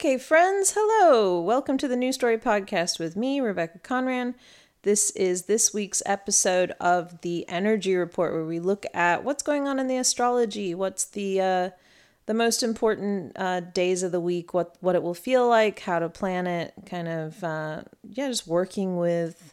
[0.00, 1.42] Okay, friends, hello.
[1.42, 4.34] Welcome to the New Story Podcast with me, Rebecca Conran.
[4.80, 9.68] This is this week's episode of the Energy Report, where we look at what's going
[9.68, 11.70] on in the astrology, what's the uh,
[12.24, 15.98] the most important uh, days of the week, what what it will feel like, how
[15.98, 19.52] to plan it, kind of uh, yeah, just working with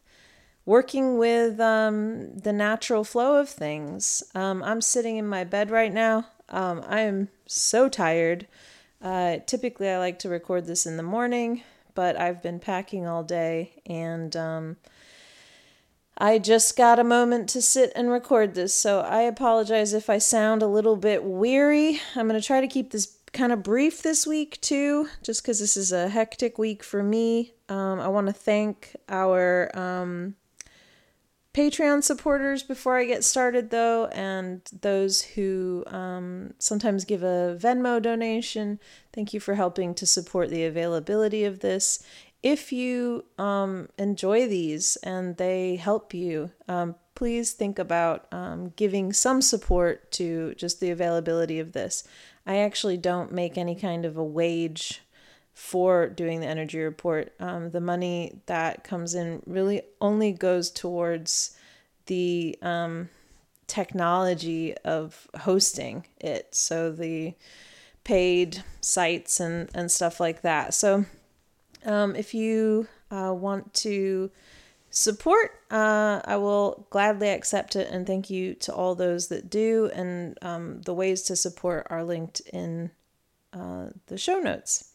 [0.66, 4.24] working with um, the natural flow of things.
[4.34, 6.28] Um, I'm sitting in my bed right now.
[6.48, 8.48] Um, I am so tired.
[9.02, 13.24] Uh, typically, I like to record this in the morning, but I've been packing all
[13.24, 14.78] day and um,
[16.18, 18.74] I just got a moment to sit and record this.
[18.74, 22.00] So I apologize if I sound a little bit weary.
[22.16, 25.60] I'm going to try to keep this kind of brief this week too, just because
[25.60, 27.54] this is a hectic week for me.
[27.70, 30.36] Um, I want to thank our um,
[31.58, 38.00] Patreon supporters before I get started, though, and those who um, sometimes give a Venmo
[38.00, 38.80] donation.
[39.12, 42.04] Thank you for helping to support the availability of this.
[42.44, 49.12] If you um, enjoy these and they help you, um, please think about um, giving
[49.12, 52.04] some support to just the availability of this.
[52.46, 55.02] I actually don't make any kind of a wage
[55.58, 57.34] for doing the energy report.
[57.40, 61.58] Um, the money that comes in really only goes towards
[62.06, 63.10] the um,
[63.66, 66.54] technology of hosting it.
[66.54, 67.34] So the
[68.04, 70.76] paid sites and, and stuff like that.
[70.76, 71.06] So
[71.86, 74.30] um, if you uh, want to
[74.92, 77.90] support, uh, I will gladly accept it.
[77.90, 79.90] And thank you to all those that do.
[79.92, 82.92] And um, the ways to support are linked in
[83.54, 84.94] uh, the show notes.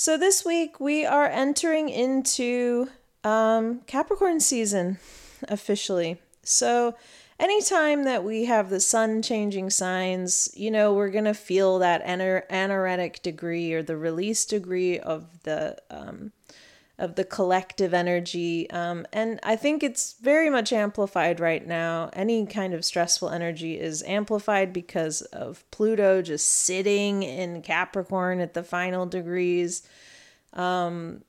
[0.00, 2.88] So this week we are entering into
[3.22, 4.98] um, Capricorn season
[5.46, 6.22] officially.
[6.42, 6.94] So
[7.38, 12.02] anytime that we have the sun changing signs, you know, we're going to feel that
[12.06, 16.32] anar- anaretic degree or the release degree of the um,
[17.00, 18.70] of the collective energy.
[18.70, 22.10] Um, and I think it's very much amplified right now.
[22.12, 28.52] Any kind of stressful energy is amplified because of Pluto just sitting in Capricorn at
[28.52, 29.82] the final degrees.
[30.52, 31.24] Um,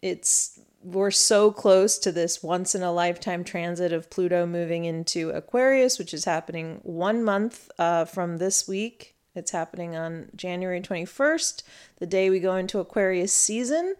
[0.00, 5.30] it's we're so close to this once in a lifetime transit of Pluto moving into
[5.30, 9.16] Aquarius, which is happening one month uh, from this week.
[9.34, 11.64] It's happening on January 21st,
[11.98, 13.96] the day we go into Aquarius season.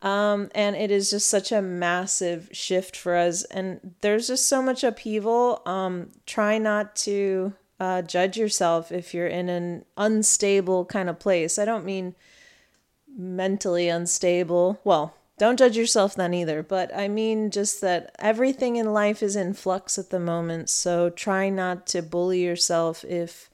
[0.00, 3.42] Um, and it is just such a massive shift for us.
[3.44, 5.62] And there's just so much upheaval.
[5.66, 11.58] Um, try not to uh, judge yourself if you're in an unstable kind of place.
[11.58, 12.14] I don't mean
[13.16, 14.80] mentally unstable.
[14.84, 19.36] Well, don't judge yourself then either, but I mean just that everything in life is
[19.36, 23.48] in flux at the moment, so try not to bully yourself if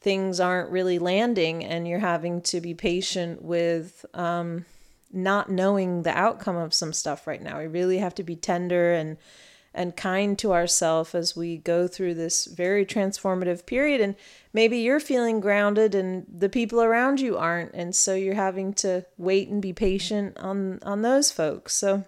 [0.00, 4.66] things aren't really landing and you're having to be patient with um,
[5.14, 7.58] not knowing the outcome of some stuff right now.
[7.58, 9.16] We really have to be tender and
[9.74, 14.00] and kind to ourselves as we go through this very transformative period.
[14.00, 14.14] And
[14.52, 17.74] maybe you're feeling grounded and the people around you aren't.
[17.74, 21.74] And so you're having to wait and be patient on, on those folks.
[21.74, 22.04] So,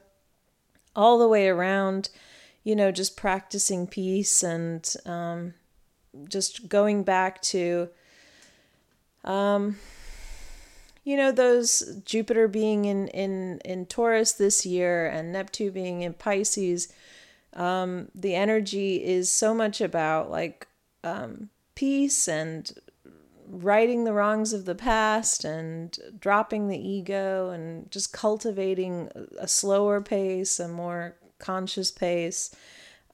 [0.94, 2.08] all the way around,
[2.62, 5.52] you know, just practicing peace and um,
[6.28, 7.88] just going back to,
[9.24, 9.76] um,
[11.06, 16.12] you know, those Jupiter being in, in, in Taurus this year and Neptune being in
[16.12, 16.92] Pisces
[17.56, 20.68] um, the energy is so much about like
[21.02, 22.70] um, peace and
[23.48, 30.00] righting the wrongs of the past and dropping the ego and just cultivating a slower
[30.00, 32.54] pace, a more conscious pace.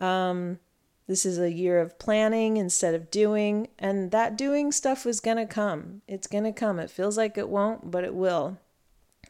[0.00, 0.58] Um,
[1.06, 5.46] this is a year of planning instead of doing, and that doing stuff is gonna
[5.46, 6.02] come.
[6.06, 6.78] It's gonna come.
[6.78, 8.58] It feels like it won't, but it will.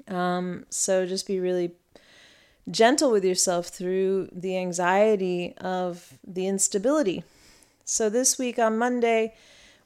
[0.09, 1.73] Um, so just be really
[2.71, 7.25] gentle with yourself through the anxiety of the instability.
[7.85, 9.35] So, this week on Monday,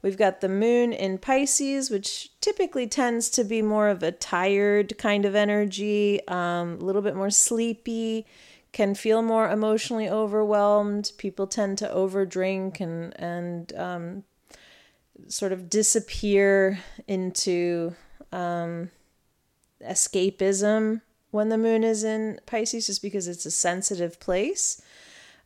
[0.02, 4.98] we've got the moon in Pisces, which typically tends to be more of a tired
[4.98, 8.26] kind of energy, um, a little bit more sleepy,
[8.76, 11.10] can feel more emotionally overwhelmed.
[11.16, 14.24] People tend to overdrink and, and um,
[15.28, 16.78] sort of disappear
[17.08, 17.94] into
[18.32, 18.90] um,
[19.82, 21.00] escapism
[21.30, 24.82] when the moon is in Pisces just because it's a sensitive place.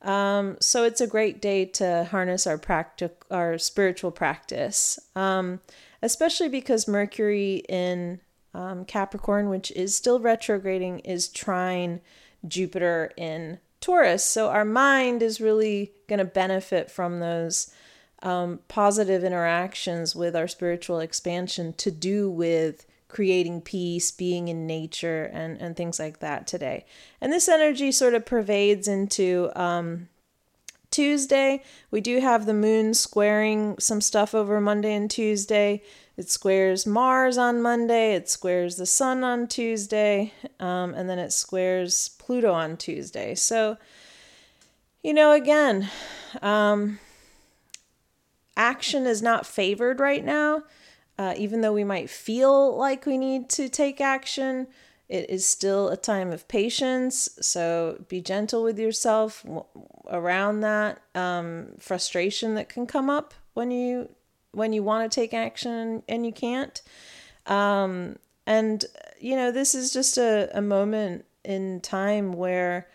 [0.02, 5.60] Um, so it's a great day to harness our practic- our spiritual practice, um,
[6.02, 8.18] especially because Mercury in
[8.54, 12.00] um, Capricorn, which is still retrograding, is trine
[12.46, 14.24] Jupiter in Taurus.
[14.24, 17.72] So our mind is really going to benefit from those
[18.22, 25.24] um, positive interactions with our spiritual expansion to do with creating peace, being in nature,
[25.32, 26.84] and, and things like that today.
[27.20, 30.08] And this energy sort of pervades into um,
[30.90, 31.62] Tuesday.
[31.90, 35.82] We do have the moon squaring some stuff over Monday and Tuesday.
[36.20, 41.32] It squares Mars on Monday, it squares the Sun on Tuesday, um, and then it
[41.32, 43.34] squares Pluto on Tuesday.
[43.34, 43.78] So,
[45.02, 45.88] you know, again,
[46.42, 46.98] um,
[48.54, 50.64] action is not favored right now.
[51.18, 54.66] Uh, even though we might feel like we need to take action,
[55.08, 57.30] it is still a time of patience.
[57.40, 59.42] So be gentle with yourself
[60.06, 64.10] around that um, frustration that can come up when you
[64.52, 66.82] when you want to take action and you can't.
[67.46, 68.16] Um,
[68.46, 68.84] and
[69.20, 72.88] you know, this is just a, a moment in time where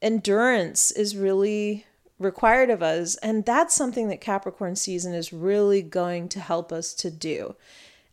[0.00, 1.84] endurance is really
[2.18, 3.16] required of us.
[3.16, 7.54] And that's something that Capricorn season is really going to help us to do.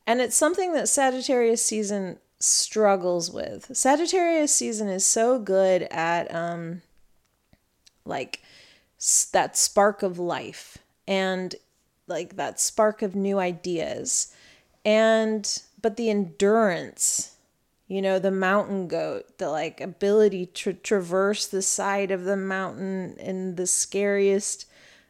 [0.07, 3.75] And it's something that Sagittarius season struggles with.
[3.75, 6.81] Sagittarius season is so good at um
[8.05, 8.41] like
[9.31, 11.55] that spark of life and
[12.07, 14.33] like that spark of new ideas.
[14.83, 17.35] And but the endurance
[17.87, 23.15] you know the mountain goat the like ability to traverse the side of the mountain
[23.19, 24.65] in the scariest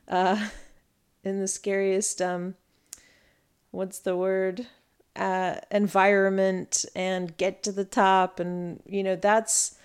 [0.07, 0.49] uh
[1.23, 2.55] in the scariest um
[3.71, 4.67] what's the word
[5.15, 9.77] uh environment and get to the top and you know that's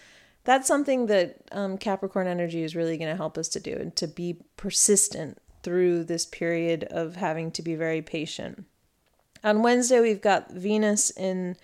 [0.43, 3.95] that's something that um, capricorn energy is really going to help us to do and
[3.95, 8.65] to be persistent through this period of having to be very patient
[9.43, 11.57] on wednesday we've got venus in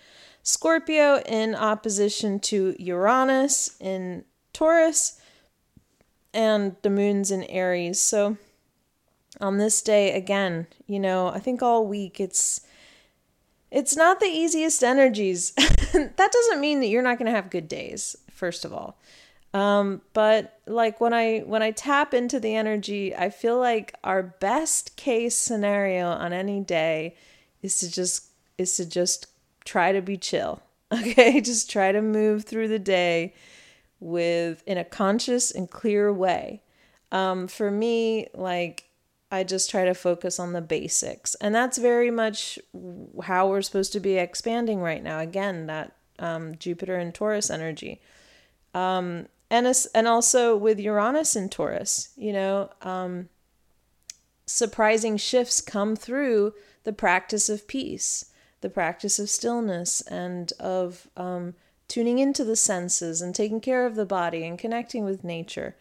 [0.46, 5.20] Scorpio in opposition to Uranus in Taurus,
[6.32, 8.00] and the moon's in Aries.
[8.00, 8.36] So
[9.40, 12.60] on this day again, you know, I think all week it's
[13.72, 15.50] it's not the easiest energies.
[15.92, 18.96] that doesn't mean that you're not going to have good days, first of all.
[19.56, 24.22] Um, but like when I when I tap into the energy, I feel like our
[24.22, 27.16] best case scenario on any day
[27.62, 28.26] is to just
[28.58, 29.28] is to just
[29.64, 30.62] try to be chill.
[30.92, 33.34] Okay, just try to move through the day
[33.98, 36.62] with in a conscious and clear way.
[37.10, 38.84] Um, for me, like
[39.32, 42.56] I just try to focus on the basics, and that's very much
[43.24, 45.18] how we're supposed to be expanding right now.
[45.18, 48.00] Again, that um, Jupiter and Taurus energy,
[48.72, 53.28] um, and and also with Uranus and Taurus, you know, um,
[54.46, 56.54] surprising shifts come through
[56.84, 58.26] the practice of peace
[58.60, 61.54] the practice of stillness and of um,
[61.88, 65.76] tuning into the senses and taking care of the body and connecting with nature.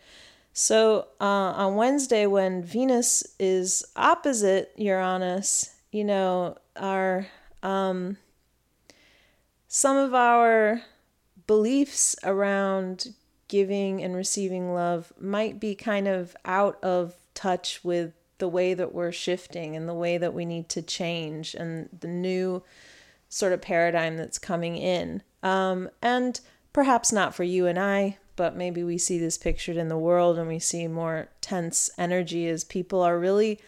[0.54, 7.28] So uh, on Wednesday, when Venus is opposite Uranus, you know, our
[7.64, 8.18] um,
[9.68, 10.82] some of our
[11.48, 13.14] beliefs around
[13.48, 18.94] giving and receiving love might be kind of out of touch with the way that
[18.94, 22.64] we're shifting and the way that we need to change and the new
[23.30, 25.22] sort of paradigm that's coming in.
[25.44, 26.40] Um, and
[26.74, 30.38] perhaps not for you and I, but maybe we see this pictured in the world
[30.38, 33.60] and we see more tense energy as people are really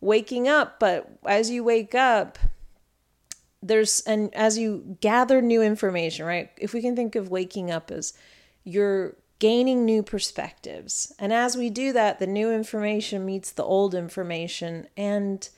[0.00, 0.78] waking up.
[0.78, 2.38] But as you wake up,
[3.62, 6.50] there's, and as you gather new information, right?
[6.58, 8.12] If we can think of waking up as
[8.64, 11.12] you're gaining new perspectives.
[11.18, 14.86] And as we do that, the new information meets the old information.
[14.96, 15.48] And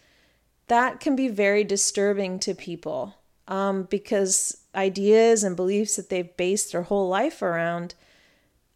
[0.66, 3.14] that can be very disturbing to people
[3.48, 7.94] um, because ideas and beliefs that they've based their whole life around,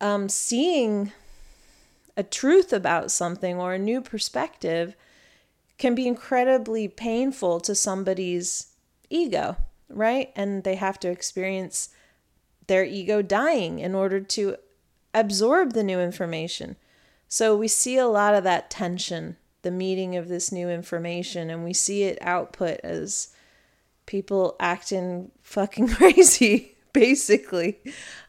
[0.00, 1.12] um, seeing
[2.16, 4.94] a truth about something or a new perspective
[5.78, 8.68] can be incredibly painful to somebody's
[9.08, 9.56] ego,
[9.88, 10.30] right?
[10.36, 11.88] And they have to experience
[12.70, 14.54] their ego dying in order to
[15.12, 16.76] absorb the new information.
[17.26, 21.64] So we see a lot of that tension, the meeting of this new information, and
[21.64, 23.34] we see it output as
[24.06, 27.80] people acting fucking crazy, basically.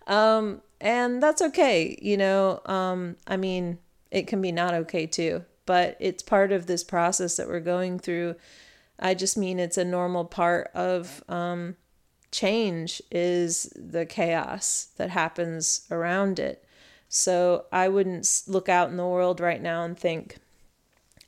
[0.08, 2.62] Um, and that's okay, you know.
[2.66, 3.78] Um, I mean,
[4.10, 8.00] it can be not okay too, but it's part of this process that we're going
[8.00, 8.38] through.
[8.98, 11.76] I just mean it's a normal part of um,
[12.32, 16.64] change is the chaos that happens around it.
[17.10, 20.38] So I wouldn't look out in the world right now and think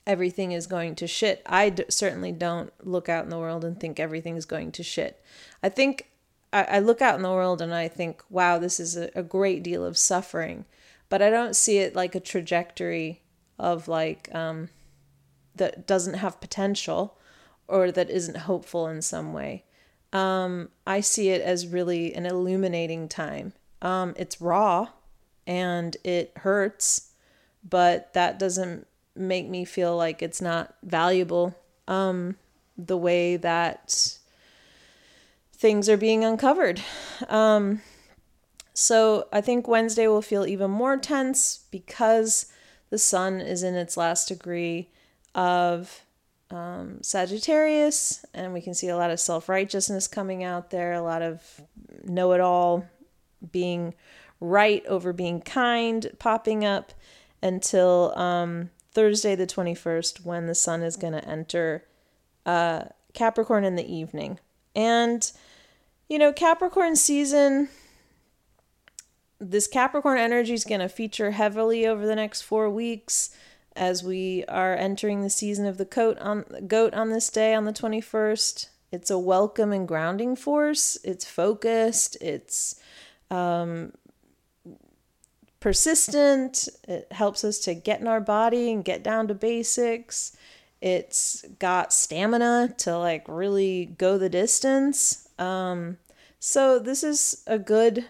[0.08, 1.42] everything is going to shit.
[1.46, 4.84] I d- certainly don't look out in the world and think everything is going to
[4.84, 5.22] shit.
[5.62, 6.10] I think
[6.52, 9.24] I, I look out in the world and I think, wow, this is a, a
[9.24, 10.66] great deal of suffering,
[11.10, 13.22] but I don't see it like a trajectory
[13.60, 14.70] of like um,
[15.56, 17.18] that doesn't have potential
[17.68, 19.64] or that isn't hopeful in some way.
[20.14, 23.54] Um, I see it as really an illuminating time.
[23.82, 24.90] Um, it's raw
[25.46, 27.12] and it hurts,
[27.68, 31.56] but that doesn't make me feel like it's not valuable
[31.88, 32.38] um,
[32.78, 34.18] the way that
[35.52, 36.82] things are being uncovered.
[37.28, 37.82] Um,
[38.74, 42.48] so I think Wednesday will feel even more tense because
[42.90, 44.90] the sun is in its last degree
[45.34, 46.03] of
[46.54, 51.02] um, Sagittarius, and we can see a lot of self righteousness coming out there, a
[51.02, 51.62] lot of
[52.04, 52.86] know it all,
[53.52, 53.94] being
[54.40, 56.94] right over being kind popping up
[57.42, 61.86] until um, Thursday, the 21st, when the sun is going to enter
[62.46, 62.84] uh,
[63.14, 64.40] Capricorn in the evening.
[64.76, 65.32] And,
[66.10, 67.70] you know, Capricorn season,
[69.40, 73.30] this Capricorn energy is going to feature heavily over the next four weeks
[73.76, 77.66] as we are entering the season of the goat on goat on this day on
[77.66, 78.68] the 21st.
[78.92, 80.98] It's a welcome and grounding force.
[81.04, 82.16] It's focused.
[82.22, 82.80] It's
[83.32, 83.94] um,
[85.60, 86.70] persistent.
[86.88, 90.38] It helps us to get in our body and get down to basics.
[90.82, 95.28] It's got stamina to like really go the distance.
[95.40, 95.98] Um,
[96.40, 98.06] so this is a good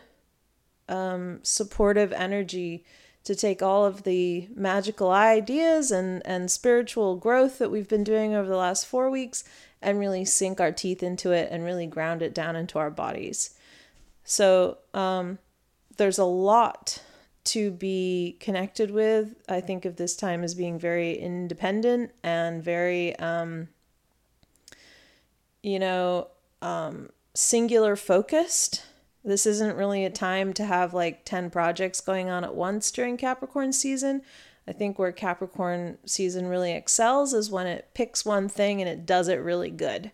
[0.90, 2.84] um, supportive energy
[3.24, 8.34] to take all of the magical ideas and, and spiritual growth that we've been doing
[8.34, 9.44] over the last four weeks
[9.82, 13.52] and really sink our teeth into it and really ground it down into our bodies.
[14.24, 15.40] So um,
[15.98, 17.02] there's a lot
[17.46, 19.36] to be connected with.
[19.50, 23.68] I think of this time as being very independent and very, um,
[25.62, 26.28] you know,
[26.62, 28.84] um, singular focused
[29.24, 33.18] this isn't really a time to have like 10 projects going on at once during
[33.18, 34.22] Capricorn season.
[34.68, 39.06] I think where Capricorn season really excels is when it picks one thing and it
[39.06, 40.12] does it really good.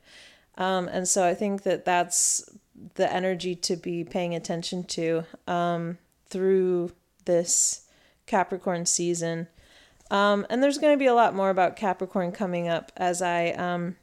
[0.58, 2.50] Um, and so I think that that's
[2.96, 5.98] the energy to be paying attention to um,
[6.28, 6.92] through
[7.26, 7.88] this
[8.26, 9.48] Capricorn season.
[10.12, 13.50] Um, and there's going to be a lot more about Capricorn coming up as I
[13.52, 13.96] um,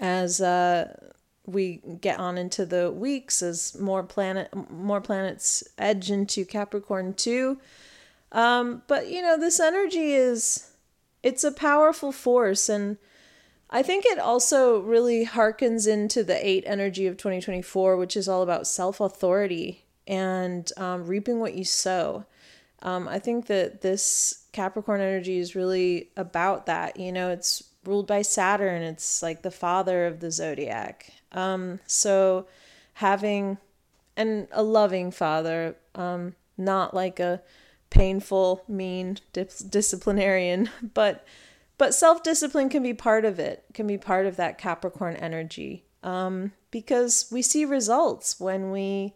[0.00, 1.07] as uh,
[1.48, 7.58] we get on into the weeks as more planet more planets edge into Capricorn too.
[8.32, 10.70] Um, but you know, this energy is
[11.22, 12.98] it's a powerful force and
[13.70, 18.42] I think it also really harkens into the eight energy of 2024, which is all
[18.42, 22.24] about self authority and um, reaping what you sow.
[22.80, 26.98] Um, I think that this Capricorn energy is really about that.
[26.98, 31.10] You know, it's ruled by Saturn, it's like the father of the zodiac.
[31.32, 32.46] Um, so
[32.94, 33.58] having
[34.16, 37.40] and a loving father, um, not like a
[37.88, 41.24] painful, mean dis- disciplinarian, but
[41.78, 43.64] but self discipline can be part of it.
[43.72, 45.84] Can be part of that Capricorn energy.
[46.02, 49.14] Um, because we see results when we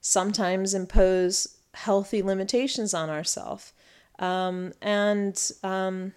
[0.00, 3.72] sometimes impose healthy limitations on ourselves.
[4.18, 6.12] Um, and um,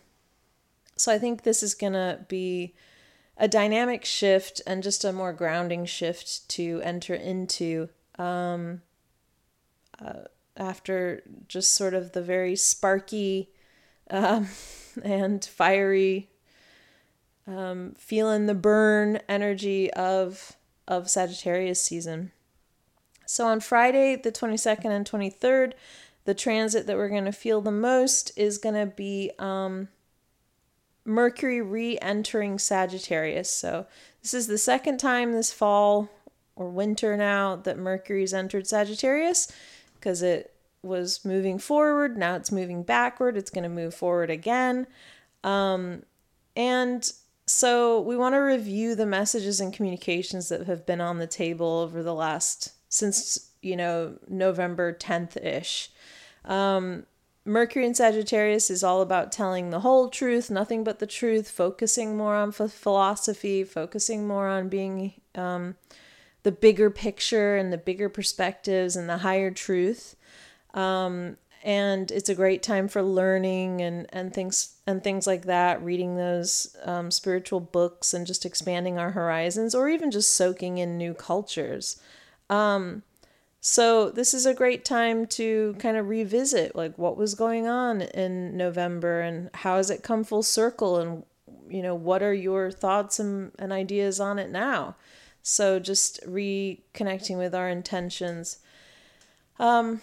[0.98, 2.74] so I think this is going to be
[3.38, 8.82] a dynamic shift and just a more grounding shift to enter into um,
[10.00, 10.24] uh,
[10.56, 13.50] after just sort of the very sparky
[14.10, 14.48] um,
[15.04, 16.30] and fiery
[17.48, 20.56] um, feeling the burn energy of
[20.88, 22.32] of Sagittarius season.
[23.26, 25.74] So on Friday, the 22nd and 23rd,
[26.26, 29.88] the transit that we're going to feel the most is going to be um,
[31.06, 33.50] Mercury re entering Sagittarius.
[33.50, 33.86] So,
[34.22, 36.10] this is the second time this fall
[36.56, 39.52] or winter now that Mercury's entered Sagittarius
[39.96, 42.18] because it was moving forward.
[42.18, 43.38] Now it's moving backward.
[43.38, 44.88] It's going to move forward again.
[45.44, 46.04] Um,
[46.56, 47.12] and
[47.46, 51.80] so, we want to review the messages and communications that have been on the table
[51.80, 55.92] over the last, since, you know, November 10th ish.
[56.46, 57.06] Um,
[57.48, 62.18] Mercury in Sagittarius is all about telling the whole truth, nothing but the truth, focusing
[62.18, 65.76] more on philosophy, focusing more on being um,
[66.42, 70.16] the bigger picture and the bigger perspectives and the higher truth.
[70.74, 75.84] Um, and it's a great time for learning and, and things and things like that,
[75.84, 80.98] reading those um, spiritual books and just expanding our horizons, or even just soaking in
[80.98, 82.02] new cultures.
[82.50, 83.04] Um,
[83.68, 88.04] so this is a great time to kind of revisit like what was going on
[88.04, 91.24] in November and how has it come full circle and
[91.68, 94.96] you know what are your thoughts and, and ideas on it now.
[95.42, 98.60] So just reconnecting with our intentions.
[99.58, 100.02] Um,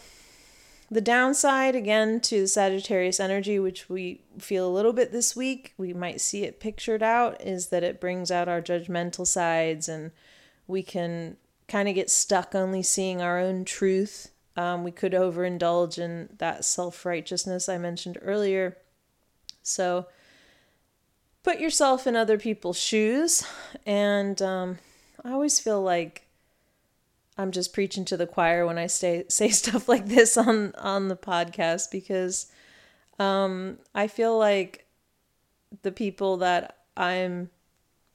[0.90, 5.72] the downside again to the Sagittarius energy, which we feel a little bit this week,
[5.78, 10.10] we might see it pictured out, is that it brings out our judgmental sides and
[10.66, 11.36] we can
[11.72, 14.30] kind of get stuck only seeing our own truth.
[14.58, 18.76] Um, we could overindulge in that self righteousness I mentioned earlier.
[19.62, 20.06] So
[21.42, 23.42] put yourself in other people's shoes.
[23.86, 24.78] And um,
[25.24, 26.26] I always feel like
[27.38, 31.08] I'm just preaching to the choir when I say say stuff like this on on
[31.08, 32.52] the podcast because
[33.18, 34.84] um, I feel like
[35.80, 37.48] the people that I'm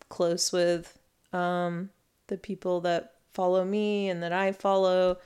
[0.10, 1.00] close with,
[1.34, 1.90] um,
[2.28, 5.20] the people that follow me and that I follow,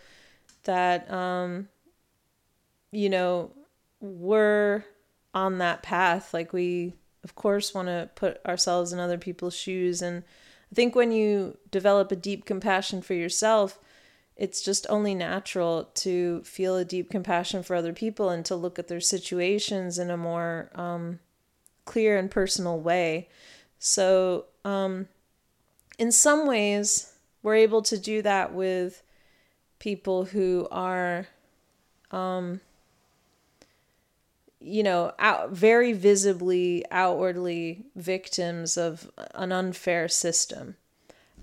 [0.66, 1.70] that um,
[2.92, 3.52] you know,
[4.02, 4.84] we're
[5.34, 6.34] on that path.
[6.34, 10.24] Like we, of course, want to put ourselves in other people's shoes and
[10.72, 13.78] I think when you develop a deep compassion for yourself,
[14.38, 18.80] it's just only natural to feel a deep compassion for other people and to look
[18.80, 21.20] at their situations in a more um,
[21.84, 23.28] clear and personal way.
[23.80, 25.10] So, um,
[26.00, 27.11] in some ways,
[27.44, 29.04] we're able to do that with
[29.80, 31.28] people who are,
[32.12, 32.62] um,
[34.60, 40.76] you know, out, very visibly, outwardly victims of an unfair system.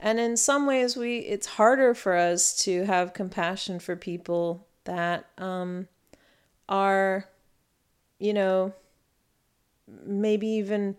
[0.00, 5.26] And in some ways, we it's harder for us to have compassion for people that
[5.36, 5.88] um,
[6.68, 7.28] are,
[8.20, 8.72] you know,
[10.04, 10.96] maybe even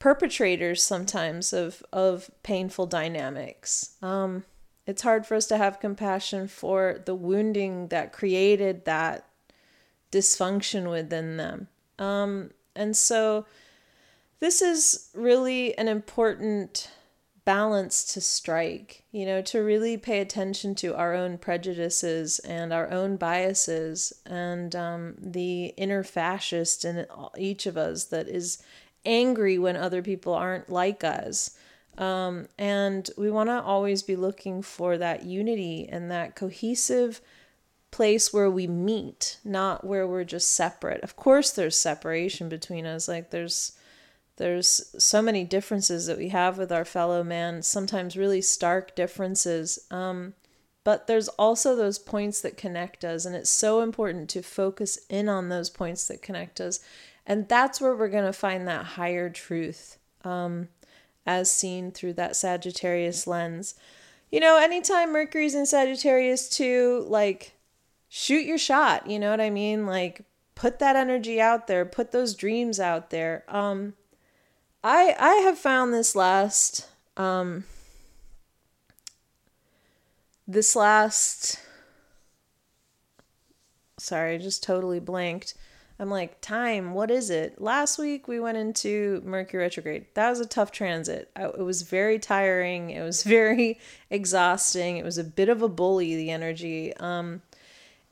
[0.00, 3.92] perpetrators sometimes of of painful dynamics.
[4.02, 4.44] Um,
[4.86, 9.26] it's hard for us to have compassion for the wounding that created that
[10.10, 11.68] dysfunction within them.
[12.00, 13.46] Um, and so,
[14.40, 16.90] this is really an important
[17.44, 22.90] balance to strike, you know, to really pay attention to our own prejudices and our
[22.90, 28.62] own biases and um, the inner fascist in each of us that is
[29.04, 31.56] angry when other people aren't like us.
[31.98, 37.20] Um, and we want to always be looking for that unity and that cohesive
[37.90, 41.02] place where we meet, not where we're just separate.
[41.02, 43.08] Of course, there's separation between us.
[43.08, 43.72] Like, there's
[44.36, 49.78] there's so many differences that we have with our fellow man, sometimes really stark differences.
[49.90, 50.32] Um,
[50.82, 55.28] but there's also those points that connect us, and it's so important to focus in
[55.28, 56.80] on those points that connect us.
[57.26, 60.68] And that's where we're going to find that higher truth um,
[61.26, 63.74] as seen through that Sagittarius lens.
[64.30, 67.54] You know, anytime Mercury's in Sagittarius too, like
[68.08, 69.86] shoot your shot, you know what I mean?
[69.86, 70.22] Like
[70.54, 73.44] put that energy out there, put those dreams out there.
[73.48, 73.94] Um
[74.84, 77.64] I I have found this last um
[80.46, 81.58] this last
[83.98, 85.54] sorry, I just totally blanked.
[86.00, 87.60] I'm like, time, what is it?
[87.60, 90.06] Last week we went into Mercury retrograde.
[90.14, 91.30] That was a tough transit.
[91.36, 92.88] I, it was very tiring.
[92.88, 94.96] It was very exhausting.
[94.96, 96.96] It was a bit of a bully, the energy.
[96.96, 97.42] Um,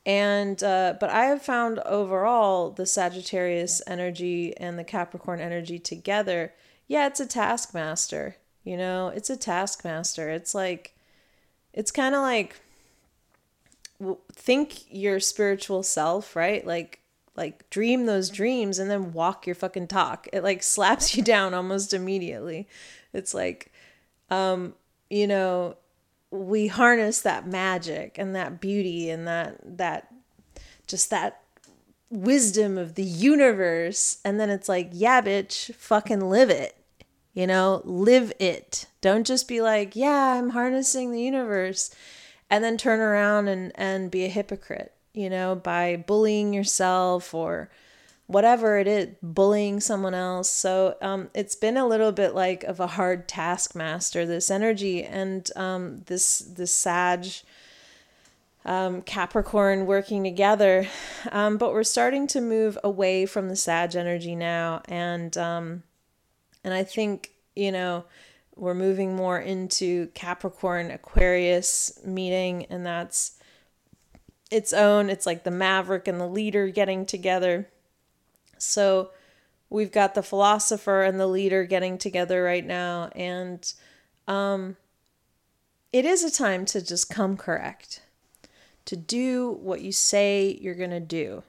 [0.04, 6.52] and uh, but I have found overall the Sagittarius energy and the Capricorn energy together.
[6.88, 8.36] Yeah, it's a taskmaster.
[8.64, 10.28] You know, it's a taskmaster.
[10.28, 10.94] It's like,
[11.72, 12.60] it's kind of like
[14.32, 16.66] think your spiritual self, right?
[16.66, 17.00] Like
[17.38, 20.28] like dream those dreams and then walk your fucking talk.
[20.32, 22.68] It like slaps you down almost immediately.
[23.14, 23.72] It's like
[24.30, 24.74] um
[25.08, 25.78] you know,
[26.30, 30.12] we harness that magic and that beauty and that that
[30.86, 31.40] just that
[32.10, 36.74] wisdom of the universe and then it's like yeah bitch fucking live it
[37.34, 41.94] you know live it don't just be like yeah i'm harnessing the universe
[42.48, 47.68] and then turn around and and be a hypocrite you know by bullying yourself or
[48.28, 50.50] whatever it is, bullying someone else.
[50.50, 55.50] So um, it's been a little bit like of a hard taskmaster, this energy and
[55.56, 57.26] um, this this Sag
[58.64, 60.86] um, Capricorn working together.
[61.32, 65.82] Um, but we're starting to move away from the Sag energy now, and um,
[66.62, 68.04] and I think you know
[68.54, 73.37] we're moving more into Capricorn Aquarius meeting, and that's
[74.50, 75.10] its own.
[75.10, 77.68] It's like the maverick and the leader getting together
[78.58, 79.10] so
[79.70, 83.72] we've got the philosopher and the leader getting together right now, and
[84.26, 84.76] um,
[85.92, 88.02] it is a time to just come correct,
[88.84, 91.42] to do what you say you're going to do.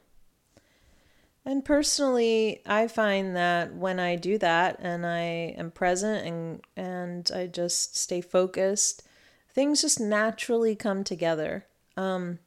[1.46, 7.32] And personally, I find that when I do that and I am present and and
[7.34, 9.04] I just stay focused,
[9.50, 11.66] things just naturally come together.
[11.98, 12.40] Um,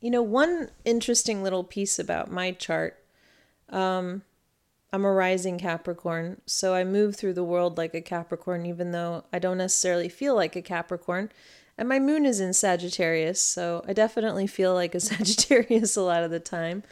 [0.00, 2.98] you know, one interesting little piece about my chart
[3.70, 4.22] um,
[4.92, 9.24] I'm a rising Capricorn, so I move through the world like a Capricorn, even though
[9.32, 11.30] I don't necessarily feel like a Capricorn.
[11.76, 16.22] And my moon is in Sagittarius, so I definitely feel like a Sagittarius a lot
[16.22, 16.84] of the time.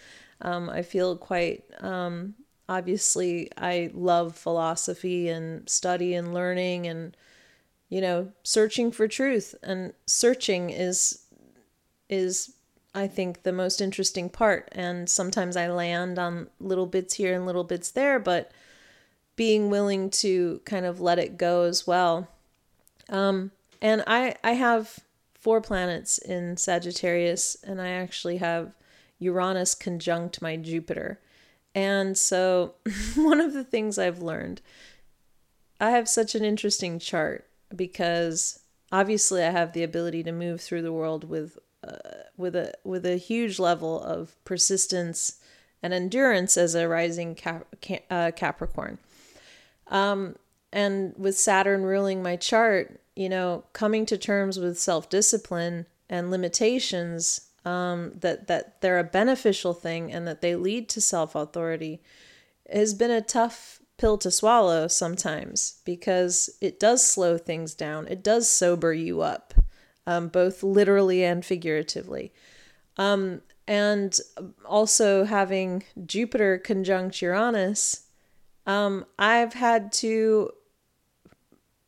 [0.42, 2.34] Um, I feel quite, um,
[2.68, 7.16] obviously, I love philosophy and study and learning and,
[7.88, 9.54] you know, searching for truth.
[9.62, 11.24] And searching is,
[12.10, 12.55] is
[12.96, 14.70] I think, the most interesting part.
[14.72, 18.50] And sometimes I land on little bits here and little bits there, but
[19.36, 22.28] being willing to kind of let it go as well.
[23.10, 25.00] Um, and I, I have
[25.34, 28.74] four planets in Sagittarius, and I actually have
[29.18, 31.20] Uranus conjunct my Jupiter.
[31.74, 32.76] And so,
[33.14, 34.62] one of the things I've learned,
[35.78, 40.82] I have such an interesting chart because obviously I have the ability to move through
[40.82, 41.58] the world with
[42.36, 45.40] with a with a huge level of persistence
[45.82, 47.66] and endurance as a rising cap,
[48.10, 48.98] uh, Capricorn.
[49.88, 50.36] Um,
[50.72, 56.30] and with Saturn ruling my chart, you know, coming to terms with self discipline and
[56.30, 62.00] limitations, um, that that they're a beneficial thing and that they lead to self authority,
[62.70, 68.06] has been a tough pill to swallow sometimes because it does slow things down.
[68.08, 69.54] It does sober you up
[70.06, 72.32] um, both literally and figuratively.
[72.96, 74.16] Um, and
[74.64, 78.06] also having Jupiter conjunct Uranus,
[78.66, 80.50] um, I've had to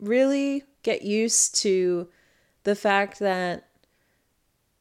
[0.00, 2.08] really get used to
[2.64, 3.68] the fact that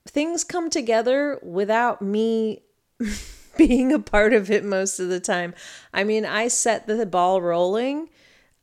[0.06, 2.64] things come together without me
[3.58, 5.54] being a part of it most of the time.
[5.94, 8.10] I mean, I set the ball rolling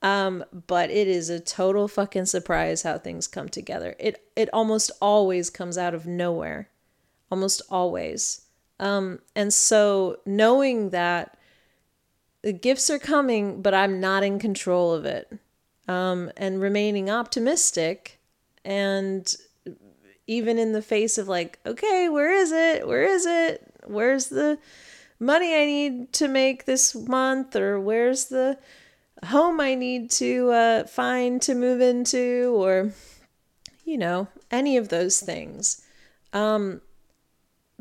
[0.05, 3.97] um, but it is a total fucking surprise how things come together.
[3.99, 6.69] It it almost always comes out of nowhere.
[7.31, 8.43] Almost always.
[8.79, 11.39] Um, and so knowing that
[12.43, 15.39] the gifts are coming, but I'm not in control of it.
[15.89, 18.21] Um, and remaining optimistic
[18.63, 19.35] and
[20.27, 22.87] even in the face of like, okay, where is it?
[22.87, 23.73] Where is it?
[23.87, 24.59] Where's the
[25.19, 27.57] money I need to make this month?
[27.57, 28.59] Or where's the
[29.25, 32.93] home I need to uh, find to move into, or,
[33.85, 35.83] you know, any of those things.
[36.33, 36.81] Um,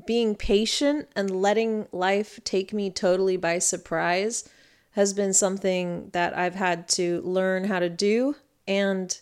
[0.06, 4.50] being patient and letting life take me totally by surprise
[4.92, 8.36] has been something that I've had to learn how to do.
[8.68, 9.18] And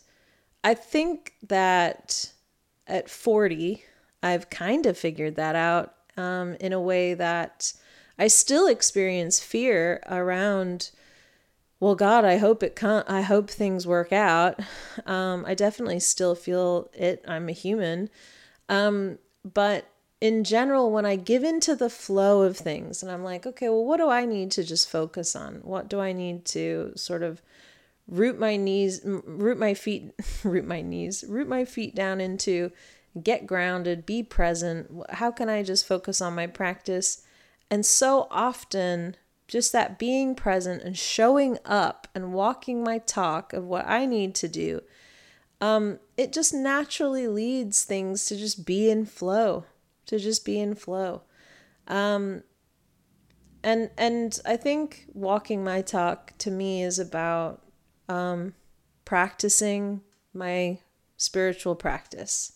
[0.63, 2.31] I think that
[2.87, 3.83] at 40,
[4.21, 7.73] I've kind of figured that out um, in a way that
[8.19, 10.91] I still experience fear around
[11.81, 14.57] well god i hope it i hope things work out.
[15.05, 17.25] Um, i definitely still feel it.
[17.27, 18.09] I'm a human.
[18.69, 19.87] Um, but
[20.21, 23.83] in general when i give into the flow of things and i'm like okay well
[23.83, 25.55] what do i need to just focus on?
[25.63, 27.41] What do i need to sort of
[28.07, 30.13] root my knees root my feet
[30.43, 32.71] root my knees root my feet down into
[33.21, 34.89] get grounded be present.
[35.09, 37.25] How can i just focus on my practice?
[37.71, 39.15] And so often
[39.51, 44.33] just that being present and showing up and walking my talk of what I need
[44.35, 44.79] to do,
[45.59, 49.65] um, it just naturally leads things to just be in flow,
[50.05, 51.23] to just be in flow.
[51.89, 52.43] Um,
[53.61, 57.61] and and I think walking my talk to me is about
[58.07, 58.53] um,
[59.03, 59.99] practicing
[60.33, 60.79] my
[61.17, 62.53] spiritual practice.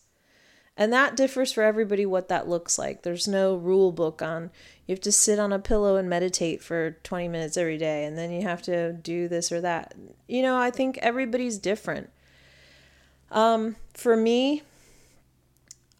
[0.76, 3.02] And that differs for everybody what that looks like.
[3.02, 4.50] There's no rule book on
[4.86, 8.16] you have to sit on a pillow and meditate for 20 minutes every day and
[8.16, 9.94] then you have to do this or that.
[10.28, 12.10] You know, I think everybody's different.
[13.32, 14.62] Um, for me,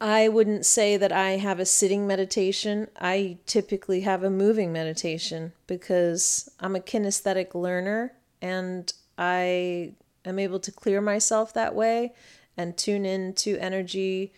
[0.01, 2.89] I wouldn't say that I have a sitting meditation.
[3.01, 10.61] I typically have a moving meditation because I'm a kinesthetic learner and I am able
[10.61, 12.13] to clear myself that way
[12.57, 14.33] and tune into energy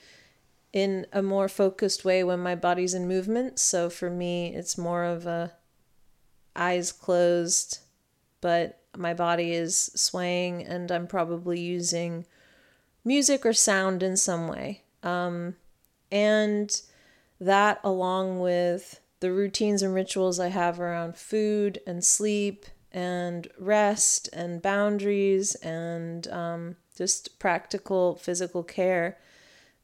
[0.72, 3.58] in a more focused way when my body's in movement.
[3.58, 5.52] So for me, it's more of a
[6.54, 7.78] eyes closed,
[8.40, 12.26] but my body is swaying and I'm probably using
[13.04, 14.82] music or sound in some way.
[15.02, 15.56] Um,
[16.10, 16.80] and
[17.40, 24.28] that, along with the routines and rituals I have around food and sleep and rest
[24.32, 29.18] and boundaries and um, just practical physical care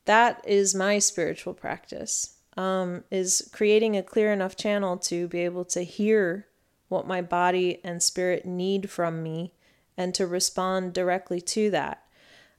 [0.04, 5.64] that is my spiritual practice um, is creating a clear enough channel to be able
[5.66, 6.46] to hear
[6.88, 9.52] what my body and spirit need from me
[9.96, 12.04] and to respond directly to that.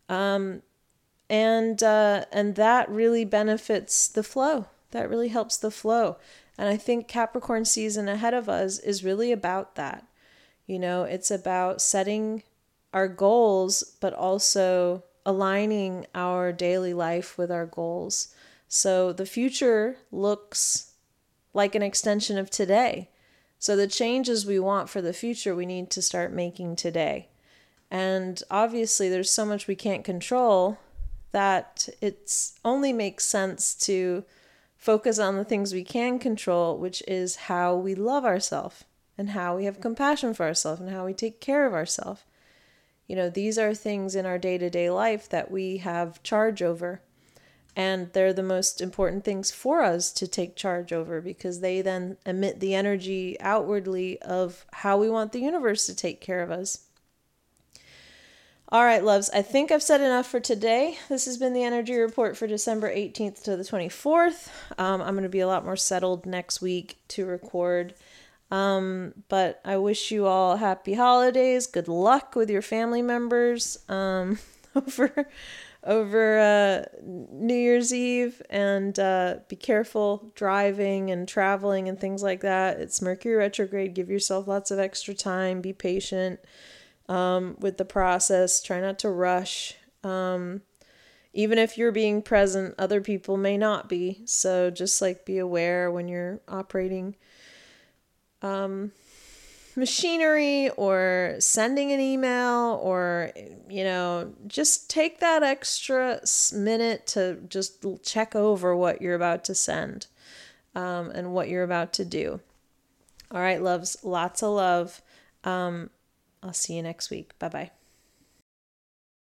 [0.09, 0.61] Um,
[1.29, 4.67] and uh, and that really benefits the flow.
[4.91, 6.17] That really helps the flow.
[6.57, 10.05] And i think capricorn season ahead of us is really about that.
[10.67, 12.43] You know, it's about setting
[12.93, 18.33] our goals, but also aligning our daily life with our goals.
[18.67, 20.93] So the future looks
[21.53, 23.09] like an extension of today.
[23.57, 27.29] So the changes we want for the future, we need to start making today.
[27.89, 30.77] And obviously, there's so much we can't control
[31.31, 34.23] that it's only makes sense to
[34.77, 38.83] focus on the things we can control, which is how we love ourselves
[39.17, 42.21] and how we have compassion for ourselves and how we take care of ourselves.
[43.07, 46.61] You know, these are things in our day to day life that we have charge
[46.61, 47.01] over.
[47.75, 52.17] And they're the most important things for us to take charge over because they then
[52.25, 56.85] emit the energy outwardly of how we want the universe to take care of us.
[58.69, 60.97] All right, loves, I think I've said enough for today.
[61.07, 64.49] This has been the energy report for December 18th to the 24th.
[64.79, 67.93] Um, I'm going to be a lot more settled next week to record.
[68.51, 71.67] Um, but I wish you all happy holidays.
[71.67, 74.39] Good luck with your family members um,
[74.75, 75.27] over
[75.85, 82.41] over uh, New Year's Eve, and uh, be careful driving and traveling and things like
[82.41, 82.79] that.
[82.79, 83.93] It's Mercury retrograde.
[83.93, 85.61] Give yourself lots of extra time.
[85.61, 86.39] Be patient
[87.07, 88.61] um, with the process.
[88.63, 89.75] Try not to rush.
[90.03, 90.61] Um,
[91.33, 94.21] even if you're being present, other people may not be.
[94.25, 97.15] So just like be aware when you're operating
[98.45, 98.91] um,
[99.75, 103.31] machinery or sending an email or,
[103.69, 106.21] you know, just take that extra
[106.53, 110.07] minute to just check over what you're about to send
[110.75, 112.39] um, and what you're about to do.
[113.31, 115.01] All right, loves, lots of love.
[115.43, 115.89] Um,
[116.43, 117.37] I'll see you next week.
[117.39, 117.71] Bye bye.